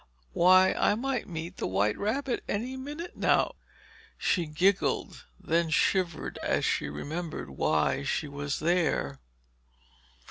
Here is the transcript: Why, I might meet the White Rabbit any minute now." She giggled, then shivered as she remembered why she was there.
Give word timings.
Why, 0.33 0.73
I 0.73 0.95
might 0.95 1.27
meet 1.29 1.57
the 1.57 1.67
White 1.67 1.95
Rabbit 1.95 2.43
any 2.49 2.75
minute 2.75 3.15
now." 3.15 3.53
She 4.17 4.47
giggled, 4.47 5.25
then 5.39 5.69
shivered 5.69 6.39
as 6.41 6.65
she 6.65 6.89
remembered 6.89 7.51
why 7.51 8.01
she 8.01 8.27
was 8.27 8.57
there. 8.61 9.19